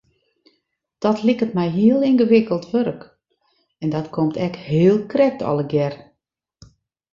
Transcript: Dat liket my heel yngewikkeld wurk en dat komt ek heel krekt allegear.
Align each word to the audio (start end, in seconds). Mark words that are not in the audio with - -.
Dat 1.03 1.19
liket 1.27 1.53
my 1.57 1.67
heel 1.79 1.99
yngewikkeld 2.09 2.65
wurk 2.73 3.01
en 3.83 3.89
dat 3.95 4.07
komt 4.15 4.35
ek 4.47 4.55
heel 4.71 4.97
krekt 5.11 5.41
allegear. 5.49 5.93